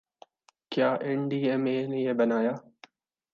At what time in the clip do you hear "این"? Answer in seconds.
1.05-1.19